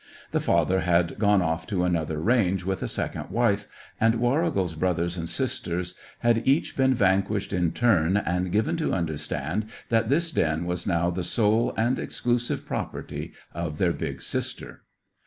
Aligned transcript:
The 0.31 0.39
father 0.39 0.79
had 0.79 1.19
gone 1.19 1.43
off 1.43 1.67
to 1.67 1.83
another 1.83 2.19
range 2.19 2.65
with 2.65 2.81
a 2.81 2.87
second 2.87 3.29
wife, 3.29 3.67
and 4.01 4.15
Warrigal's 4.15 4.73
brothers 4.73 5.15
and 5.15 5.29
sisters 5.29 5.93
had 6.21 6.41
each 6.47 6.75
been 6.75 6.95
vanquished 6.95 7.53
in 7.53 7.71
turn 7.71 8.17
and 8.17 8.51
given 8.51 8.77
to 8.77 8.93
understand 8.95 9.67
that 9.89 10.09
this 10.09 10.31
den 10.31 10.65
was 10.65 10.87
now 10.87 11.11
the 11.11 11.23
sole 11.23 11.71
and 11.77 11.99
exclusive 11.99 12.65
property 12.65 13.33
of 13.53 13.77
their 13.77 13.93
big 13.93 14.23
sister. 14.23 14.85